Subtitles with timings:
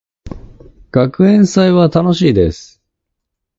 [0.91, 2.81] 学園祭は楽しいです。